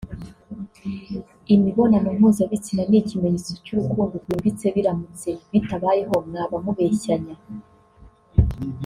[1.53, 7.35] imibonano mpuzabitsina ni ikimenyetso cy’urukundo rwimbitse biramutse bitabayeho mwaba mubeshyanya